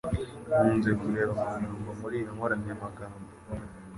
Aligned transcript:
Nkunze 0.55 0.89
kureba 0.99 1.39
amagambo 1.49 1.89
muri 2.01 2.15
iyo 2.21 2.29
nkoranyamagambo. 2.35 3.19